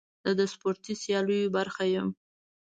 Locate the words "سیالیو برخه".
1.03-1.83